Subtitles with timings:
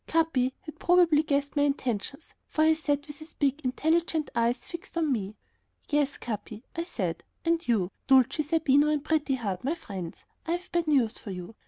[0.07, 4.97] Capi had probably guessed my intentions, for he sat with his big, intelligent eyes fixed
[4.97, 5.37] on me.
[5.89, 10.87] "Yes, Capi," I said, "and you, Dulcie, Zerbino and Pretty Heart, my friends, I've bad
[10.87, 11.53] news for you.